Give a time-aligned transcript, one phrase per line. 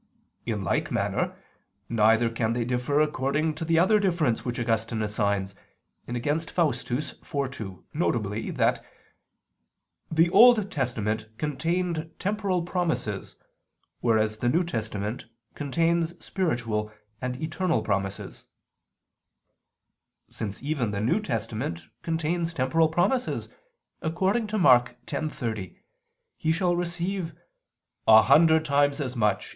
[0.47, 1.35] In like manner
[1.87, 5.53] neither can they differ according to the other difference which Augustine assigns
[6.07, 6.89] (Contra Faust.
[6.89, 7.17] iv,
[7.51, 8.53] 2), viz.
[8.55, 8.83] that
[10.09, 13.35] "the Old Testament contained temporal promises,
[13.99, 16.91] whereas the New Testament contains spiritual
[17.21, 18.47] and eternal promises":
[20.31, 23.49] since even the New Testament contains temporal promises,
[24.01, 24.95] according to Mk.
[25.05, 25.75] 10:30:
[26.37, 27.35] He shall receive
[28.07, 29.49] "a hundred times as much